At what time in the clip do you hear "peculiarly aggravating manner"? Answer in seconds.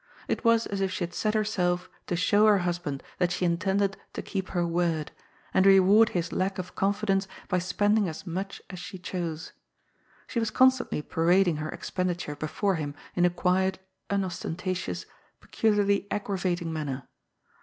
15.39-17.07